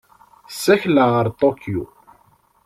[0.53, 1.83] Ssakleɣ ɣer Tokyo.